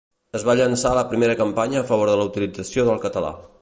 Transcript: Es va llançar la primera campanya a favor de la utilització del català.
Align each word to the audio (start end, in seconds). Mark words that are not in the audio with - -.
Es 0.37 0.45
va 0.47 0.55
llançar 0.59 0.93
la 0.99 1.03
primera 1.13 1.37
campanya 1.43 1.79
a 1.83 1.87
favor 1.93 2.13
de 2.13 2.19
la 2.23 2.29
utilització 2.33 2.91
del 2.93 3.03
català. 3.09 3.37